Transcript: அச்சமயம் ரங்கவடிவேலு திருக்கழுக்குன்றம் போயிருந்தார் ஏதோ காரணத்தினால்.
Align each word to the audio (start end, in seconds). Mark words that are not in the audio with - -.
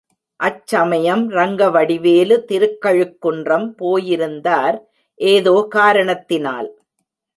அச்சமயம் 0.39 1.29
ரங்கவடிவேலு 1.31 2.37
திருக்கழுக்குன்றம் 2.47 3.67
போயிருந்தார் 3.77 4.79
ஏதோ 5.19 5.55
காரணத்தினால். 5.69 6.69